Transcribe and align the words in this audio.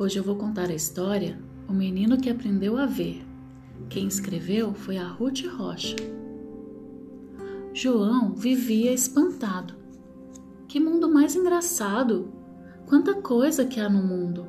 Hoje 0.00 0.18
eu 0.18 0.24
vou 0.24 0.34
contar 0.34 0.70
a 0.70 0.74
história 0.74 1.38
O 1.68 1.74
Menino 1.74 2.16
que 2.16 2.30
Aprendeu 2.30 2.78
a 2.78 2.86
Ver. 2.86 3.22
Quem 3.90 4.08
escreveu 4.08 4.72
foi 4.72 4.96
a 4.96 5.06
Ruth 5.06 5.44
Rocha. 5.44 5.94
João 7.74 8.32
vivia 8.32 8.94
espantado. 8.94 9.74
Que 10.66 10.80
mundo 10.80 11.06
mais 11.06 11.36
engraçado! 11.36 12.32
Quanta 12.86 13.12
coisa 13.20 13.66
que 13.66 13.78
há 13.78 13.90
no 13.90 14.02
mundo! 14.02 14.48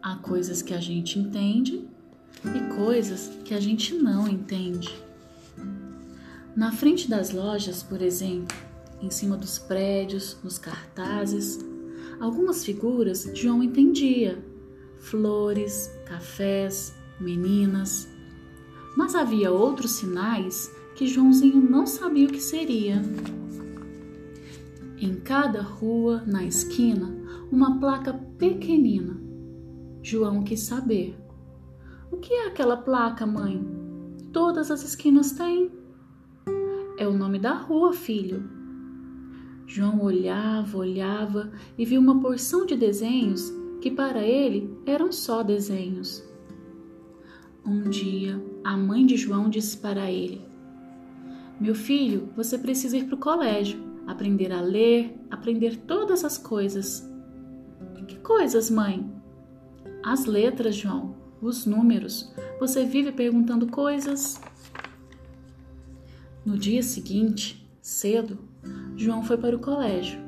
Há 0.00 0.14
coisas 0.18 0.62
que 0.62 0.72
a 0.72 0.80
gente 0.80 1.18
entende 1.18 1.88
e 2.44 2.76
coisas 2.76 3.28
que 3.44 3.54
a 3.54 3.58
gente 3.58 3.92
não 3.96 4.28
entende. 4.28 4.88
Na 6.54 6.70
frente 6.70 7.10
das 7.10 7.32
lojas, 7.32 7.82
por 7.82 8.00
exemplo, 8.00 8.56
em 9.02 9.10
cima 9.10 9.36
dos 9.36 9.58
prédios, 9.58 10.38
nos 10.44 10.58
cartazes, 10.58 11.58
algumas 12.20 12.64
figuras 12.64 13.28
João 13.34 13.64
entendia 13.64 14.48
flores, 15.00 15.90
cafés, 16.06 16.94
meninas. 17.18 18.08
Mas 18.96 19.14
havia 19.14 19.50
outros 19.50 19.92
sinais 19.92 20.72
que 20.94 21.06
Joãozinho 21.06 21.60
não 21.60 21.86
sabia 21.86 22.26
o 22.26 22.30
que 22.30 22.40
seria. 22.40 23.02
Em 24.98 25.14
cada 25.14 25.62
rua, 25.62 26.22
na 26.26 26.44
esquina, 26.44 27.16
uma 27.50 27.80
placa 27.80 28.12
pequenina. 28.38 29.18
João 30.02 30.44
quis 30.44 30.60
saber. 30.60 31.16
O 32.10 32.18
que 32.18 32.32
é 32.32 32.46
aquela 32.48 32.76
placa, 32.76 33.26
mãe? 33.26 33.66
Todas 34.32 34.70
as 34.70 34.84
esquinas 34.84 35.32
têm. 35.32 35.70
É 36.98 37.08
o 37.08 37.16
nome 37.16 37.38
da 37.38 37.54
rua, 37.54 37.92
filho. 37.92 38.44
João 39.66 40.02
olhava, 40.02 40.76
olhava 40.76 41.50
e 41.78 41.84
viu 41.84 42.00
uma 42.00 42.20
porção 42.20 42.66
de 42.66 42.76
desenhos 42.76 43.59
que 43.80 43.90
para 43.90 44.22
ele 44.22 44.76
eram 44.86 45.10
só 45.10 45.42
desenhos. 45.42 46.22
Um 47.64 47.88
dia, 47.88 48.42
a 48.64 48.76
mãe 48.76 49.04
de 49.04 49.16
João 49.16 49.48
disse 49.48 49.76
para 49.76 50.10
ele: 50.10 50.40
Meu 51.60 51.74
filho, 51.74 52.28
você 52.36 52.58
precisa 52.58 52.96
ir 52.96 53.04
para 53.04 53.14
o 53.14 53.18
colégio, 53.18 53.78
aprender 54.06 54.52
a 54.52 54.60
ler, 54.60 55.14
aprender 55.30 55.76
todas 55.76 56.24
as 56.24 56.38
coisas. 56.38 57.08
Que 58.06 58.18
coisas, 58.18 58.70
mãe? 58.70 59.08
As 60.02 60.24
letras, 60.24 60.74
João, 60.74 61.14
os 61.40 61.64
números. 61.64 62.32
Você 62.58 62.84
vive 62.84 63.12
perguntando 63.12 63.66
coisas. 63.66 64.40
No 66.44 66.58
dia 66.58 66.82
seguinte, 66.82 67.70
cedo, 67.80 68.38
João 68.96 69.22
foi 69.22 69.36
para 69.36 69.54
o 69.54 69.60
colégio. 69.60 70.18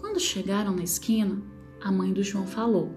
Quando 0.00 0.18
chegaram 0.18 0.74
na 0.74 0.82
esquina, 0.82 1.42
a 1.82 1.90
mãe 1.90 2.12
do 2.12 2.22
João 2.22 2.46
falou: 2.46 2.90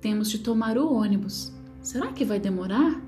Temos 0.00 0.30
de 0.30 0.38
tomar 0.38 0.76
o 0.76 0.92
ônibus. 0.92 1.52
Será 1.80 2.12
que 2.12 2.24
vai 2.24 2.38
demorar? 2.38 3.00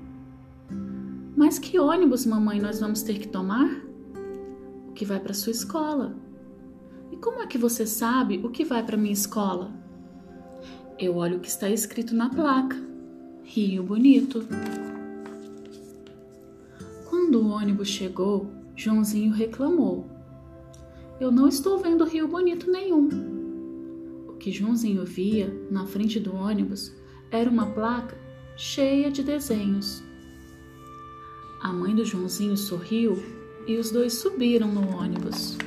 Mas 1.35 1.59
que 1.59 1.79
ônibus, 1.79 2.25
mamãe, 2.25 2.59
nós 2.59 2.79
vamos 2.79 3.03
ter 3.03 3.19
que 3.19 3.27
tomar? 3.27 3.83
O 4.87 4.93
que 4.93 5.05
vai 5.05 5.19
para 5.19 5.33
sua 5.33 5.51
escola. 5.51 6.15
E 7.11 7.17
como 7.17 7.41
é 7.41 7.47
que 7.47 7.57
você 7.57 7.85
sabe 7.85 8.39
o 8.43 8.49
que 8.49 8.63
vai 8.63 8.83
para 8.83 8.97
minha 8.97 9.13
escola? 9.13 9.71
Eu 10.97 11.17
olho 11.17 11.37
o 11.37 11.39
que 11.39 11.49
está 11.49 11.69
escrito 11.69 12.15
na 12.15 12.29
placa. 12.29 12.77
Rio 13.43 13.83
Bonito. 13.83 14.47
Quando 17.09 17.41
o 17.41 17.49
ônibus 17.49 17.89
chegou, 17.89 18.49
Joãozinho 18.75 19.33
reclamou: 19.33 20.07
Eu 21.19 21.31
não 21.31 21.47
estou 21.47 21.77
vendo 21.77 22.05
Rio 22.05 22.27
Bonito 22.27 22.71
nenhum 22.71 23.42
que 24.43 24.51
Joãozinho 24.51 25.05
via 25.05 25.49
na 25.71 25.85
frente 25.85 26.19
do 26.19 26.35
ônibus 26.35 26.93
era 27.31 27.49
uma 27.49 27.67
placa 27.67 28.17
cheia 28.57 29.09
de 29.09 29.23
desenhos. 29.23 30.03
A 31.61 31.71
mãe 31.71 31.95
do 31.95 32.03
Joãozinho 32.03 32.57
sorriu 32.57 33.23
e 33.65 33.77
os 33.77 33.89
dois 33.89 34.15
subiram 34.15 34.67
no 34.67 34.97
ônibus. 34.97 35.57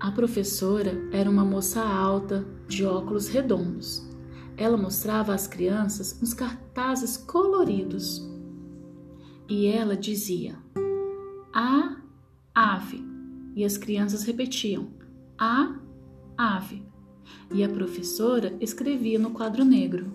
A 0.00 0.10
professora 0.10 0.92
era 1.12 1.30
uma 1.30 1.44
moça 1.44 1.80
alta, 1.80 2.44
de 2.66 2.84
óculos 2.84 3.28
redondos. 3.28 4.02
Ela 4.56 4.76
mostrava 4.76 5.32
às 5.32 5.46
crianças 5.46 6.20
uns 6.20 6.34
cartazes 6.34 7.16
coloridos. 7.16 8.28
E 9.48 9.68
ela 9.68 9.96
dizia: 9.96 10.58
A 11.54 11.96
ave. 12.52 13.04
E 13.54 13.64
as 13.64 13.78
crianças 13.78 14.24
repetiam: 14.24 14.90
A 15.38 15.85
ave, 16.36 16.82
e 17.52 17.64
a 17.64 17.68
professora 17.68 18.56
escrevia 18.60 19.18
no 19.18 19.30
quadro 19.30 19.64
negro. 19.64 20.12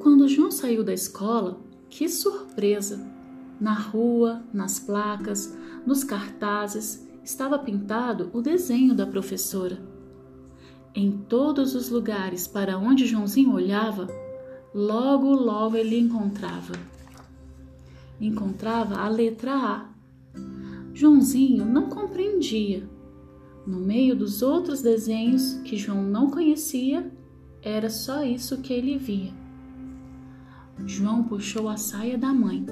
Quando 0.00 0.28
João 0.28 0.50
saiu 0.50 0.82
da 0.82 0.92
escola, 0.92 1.60
que 1.88 2.08
surpresa! 2.08 3.06
Na 3.60 3.74
rua, 3.74 4.44
nas 4.52 4.78
placas, 4.78 5.56
nos 5.84 6.04
cartazes, 6.04 7.06
estava 7.24 7.58
pintado 7.58 8.30
o 8.32 8.40
desenho 8.40 8.94
da 8.94 9.06
professora. 9.06 9.82
Em 10.94 11.10
todos 11.10 11.74
os 11.74 11.88
lugares 11.88 12.46
para 12.46 12.78
onde 12.78 13.06
Joãozinho 13.06 13.52
olhava, 13.52 14.06
logo, 14.72 15.34
logo 15.34 15.76
ele 15.76 15.98
encontrava. 15.98 16.72
Encontrava 18.20 18.96
a 18.96 19.08
letra 19.08 19.54
A. 19.54 19.88
Joãozinho 20.94 21.64
não 21.64 21.88
compreendia 21.88 22.88
no 23.68 23.78
meio 23.78 24.16
dos 24.16 24.40
outros 24.40 24.80
desenhos 24.80 25.60
que 25.62 25.76
João 25.76 26.02
não 26.02 26.30
conhecia, 26.30 27.12
era 27.60 27.90
só 27.90 28.24
isso 28.24 28.62
que 28.62 28.72
ele 28.72 28.96
via. 28.96 29.30
João 30.86 31.24
puxou 31.24 31.68
a 31.68 31.76
saia 31.76 32.16
da 32.16 32.32
mãe. 32.32 32.64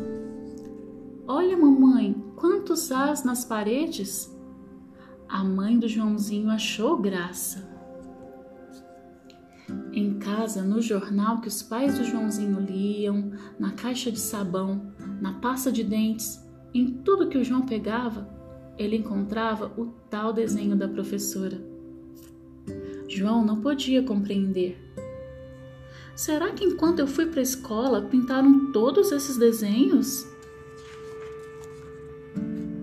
Olha, 1.28 1.54
mamãe, 1.54 2.14
quantos 2.34 2.90
as 2.90 3.24
nas 3.24 3.44
paredes! 3.44 4.34
A 5.28 5.44
mãe 5.44 5.78
do 5.78 5.86
Joãozinho 5.86 6.48
achou 6.48 6.96
graça. 6.96 7.68
Em 9.92 10.18
casa, 10.18 10.62
no 10.62 10.80
jornal 10.80 11.42
que 11.42 11.48
os 11.48 11.62
pais 11.62 11.98
do 11.98 12.04
Joãozinho 12.04 12.58
liam, 12.58 13.32
na 13.58 13.72
caixa 13.72 14.10
de 14.10 14.18
sabão, 14.18 14.94
na 15.20 15.34
pasta 15.40 15.70
de 15.70 15.84
dentes, 15.84 16.42
em 16.72 16.86
tudo 16.86 17.28
que 17.28 17.36
o 17.36 17.44
João 17.44 17.66
pegava, 17.66 18.35
ele 18.78 18.96
encontrava 18.96 19.72
o 19.76 19.86
tal 20.10 20.32
desenho 20.32 20.76
da 20.76 20.88
professora. 20.88 21.60
João 23.08 23.44
não 23.44 23.60
podia 23.60 24.02
compreender. 24.02 24.78
Será 26.14 26.50
que 26.52 26.64
enquanto 26.64 26.98
eu 26.98 27.06
fui 27.06 27.26
para 27.26 27.40
a 27.40 27.42
escola 27.42 28.02
pintaram 28.02 28.72
todos 28.72 29.12
esses 29.12 29.36
desenhos? 29.36 30.26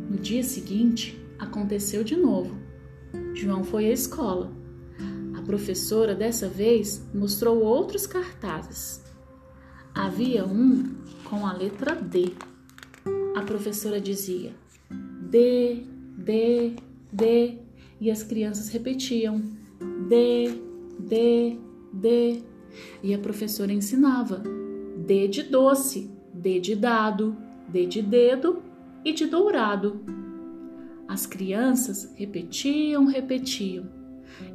No 0.10 0.18
dia 0.18 0.44
seguinte, 0.44 1.20
aconteceu 1.40 2.04
de 2.04 2.16
novo. 2.16 2.56
João 3.34 3.64
foi 3.64 3.88
à 3.88 3.92
escola. 3.92 4.52
A 5.36 5.42
professora 5.42 6.16
dessa 6.16 6.48
vez 6.48 7.06
mostrou 7.14 7.62
outros 7.62 8.08
cartazes. 8.08 9.04
Havia 9.94 10.46
um 10.46 10.96
com 11.24 11.46
a 11.46 11.54
letra 11.54 11.96
D. 11.96 12.34
A 13.36 13.42
professora 13.42 14.00
dizia: 14.00 14.54
D, 15.34 15.84
D, 16.16 16.76
D, 17.12 17.58
e 18.00 18.12
as 18.12 18.22
crianças 18.22 18.70
repetiam 18.70 19.42
D, 20.08 20.62
D, 21.00 21.58
D, 21.92 22.44
e 23.02 23.16
a 23.16 23.18
professora 23.18 23.74
ensinava 23.74 24.44
D 24.96 25.28
de 25.28 25.42
doce, 25.42 26.12
D 26.32 26.60
de 26.60 26.76
dado, 26.76 27.36
D 27.68 27.88
de 27.88 28.04
dedo 28.04 28.62
e 29.04 29.12
de 29.12 29.26
dourado. 29.26 30.02
As 31.08 31.26
crianças 31.26 32.14
repetiam, 32.14 33.06
repetiam, 33.06 33.90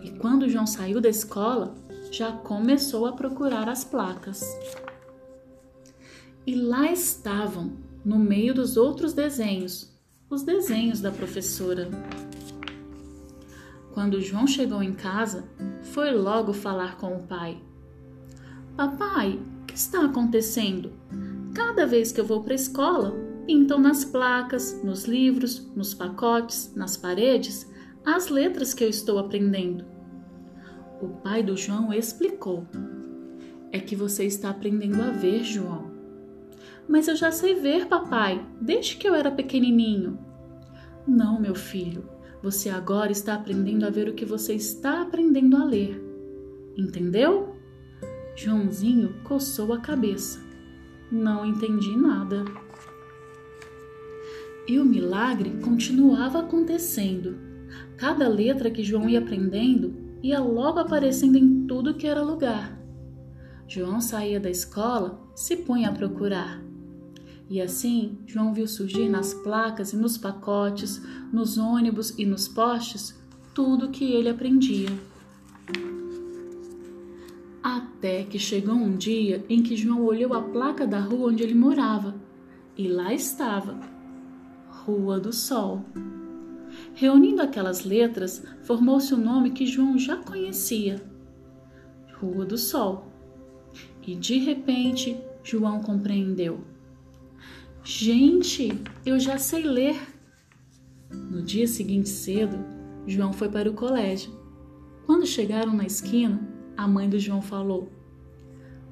e 0.04 0.12
quando 0.12 0.48
João 0.48 0.64
saiu 0.64 1.00
da 1.00 1.08
escola, 1.08 1.74
já 2.12 2.30
começou 2.30 3.04
a 3.06 3.12
procurar 3.14 3.68
as 3.68 3.82
placas. 3.82 4.44
E 6.46 6.54
lá 6.54 6.92
estavam, 6.92 7.72
no 8.04 8.16
meio 8.16 8.54
dos 8.54 8.76
outros 8.76 9.12
desenhos, 9.12 9.97
os 10.30 10.42
desenhos 10.42 11.00
da 11.00 11.10
professora. 11.10 11.88
Quando 13.92 14.20
João 14.20 14.46
chegou 14.46 14.82
em 14.82 14.92
casa, 14.92 15.48
foi 15.82 16.10
logo 16.12 16.52
falar 16.52 16.96
com 16.98 17.16
o 17.16 17.22
pai. 17.22 17.60
Papai, 18.76 19.40
o 19.62 19.64
que 19.66 19.74
está 19.74 20.04
acontecendo? 20.04 20.92
Cada 21.54 21.86
vez 21.86 22.12
que 22.12 22.20
eu 22.20 22.26
vou 22.26 22.42
para 22.42 22.52
a 22.52 22.56
escola, 22.56 23.14
pintam 23.46 23.80
nas 23.80 24.04
placas, 24.04 24.82
nos 24.84 25.06
livros, 25.06 25.66
nos 25.74 25.94
pacotes, 25.94 26.72
nas 26.76 26.96
paredes, 26.96 27.66
as 28.04 28.28
letras 28.28 28.74
que 28.74 28.84
eu 28.84 28.88
estou 28.88 29.18
aprendendo. 29.18 29.84
O 31.00 31.08
pai 31.08 31.42
do 31.42 31.56
João 31.56 31.92
explicou: 31.92 32.66
É 33.72 33.80
que 33.80 33.96
você 33.96 34.24
está 34.24 34.50
aprendendo 34.50 35.00
a 35.00 35.10
ver, 35.10 35.42
João. 35.42 35.87
Mas 36.88 37.06
eu 37.06 37.14
já 37.14 37.30
sei 37.30 37.54
ver, 37.54 37.86
papai, 37.86 38.46
desde 38.60 38.96
que 38.96 39.06
eu 39.06 39.14
era 39.14 39.30
pequenininho. 39.30 40.18
Não, 41.06 41.40
meu 41.40 41.54
filho, 41.54 42.08
Você 42.42 42.68
agora 42.68 43.10
está 43.10 43.34
aprendendo 43.34 43.84
a 43.84 43.90
ver 43.90 44.08
o 44.08 44.14
que 44.14 44.24
você 44.24 44.54
está 44.54 45.02
aprendendo 45.02 45.56
a 45.56 45.64
ler. 45.64 46.00
Entendeu? 46.76 47.56
Joãozinho 48.36 49.14
coçou 49.24 49.72
a 49.72 49.80
cabeça. 49.80 50.40
Não 51.10 51.44
entendi 51.44 51.96
nada. 51.96 52.44
E 54.68 54.78
o 54.78 54.84
milagre 54.84 55.58
continuava 55.60 56.38
acontecendo. 56.38 57.36
Cada 57.96 58.28
letra 58.28 58.70
que 58.70 58.84
João 58.84 59.08
ia 59.08 59.18
aprendendo 59.18 59.96
ia 60.22 60.40
logo 60.40 60.78
aparecendo 60.78 61.36
em 61.36 61.66
tudo 61.66 61.94
que 61.94 62.06
era 62.06 62.22
lugar. 62.22 62.78
João 63.66 64.00
saía 64.00 64.38
da 64.38 64.50
escola, 64.50 65.20
se 65.34 65.56
punha 65.56 65.90
a 65.90 65.92
procurar. 65.92 66.62
E 67.50 67.62
assim, 67.62 68.18
João 68.26 68.52
viu 68.52 68.66
surgir 68.66 69.08
nas 69.08 69.32
placas 69.32 69.92
e 69.92 69.96
nos 69.96 70.18
pacotes, 70.18 71.00
nos 71.32 71.56
ônibus 71.56 72.14
e 72.18 72.26
nos 72.26 72.46
postes, 72.46 73.18
tudo 73.54 73.88
que 73.88 74.04
ele 74.04 74.28
aprendia. 74.28 74.90
Até 77.62 78.24
que 78.24 78.38
chegou 78.38 78.74
um 78.74 78.96
dia 78.96 79.44
em 79.48 79.62
que 79.62 79.76
João 79.76 80.04
olhou 80.04 80.34
a 80.34 80.42
placa 80.42 80.86
da 80.86 81.00
rua 81.00 81.30
onde 81.30 81.42
ele 81.42 81.54
morava, 81.54 82.14
e 82.76 82.86
lá 82.86 83.12
estava, 83.12 83.78
Rua 84.68 85.18
do 85.18 85.32
Sol. 85.32 85.84
Reunindo 86.94 87.42
aquelas 87.42 87.84
letras, 87.84 88.44
formou-se 88.62 89.12
o 89.14 89.16
um 89.16 89.20
nome 89.20 89.50
que 89.50 89.66
João 89.66 89.98
já 89.98 90.16
conhecia, 90.16 91.02
Rua 92.20 92.44
do 92.44 92.58
Sol. 92.58 93.10
E 94.06 94.14
de 94.14 94.38
repente, 94.38 95.20
João 95.42 95.80
compreendeu. 95.80 96.60
Gente, 97.90 98.68
eu 99.06 99.18
já 99.18 99.38
sei 99.38 99.62
ler. 99.62 99.98
No 101.10 101.40
dia 101.40 101.66
seguinte 101.66 102.10
cedo, 102.10 102.58
João 103.06 103.32
foi 103.32 103.48
para 103.48 103.70
o 103.70 103.72
colégio. 103.72 104.30
Quando 105.06 105.24
chegaram 105.24 105.72
na 105.72 105.86
esquina, 105.86 106.38
a 106.76 106.86
mãe 106.86 107.08
do 107.08 107.18
João 107.18 107.40
falou: 107.40 107.90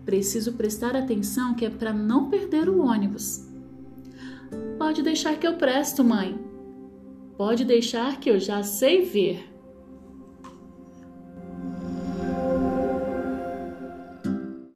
Preciso 0.07 0.55
prestar 0.55 0.97
atenção 0.97 1.53
que 1.53 1.67
é 1.67 1.69
para 1.69 1.93
não 1.93 2.31
perder 2.31 2.71
o 2.71 2.87
ônibus. 2.87 3.47
Pode 4.79 5.03
deixar 5.03 5.39
que 5.39 5.47
eu 5.47 5.59
presto, 5.59 6.03
mãe. 6.03 6.41
Pode 7.37 7.67
deixar 7.67 8.19
que 8.19 8.31
eu 8.31 8.41
já 8.41 8.63
sei 8.63 9.05
ver. 9.05 9.47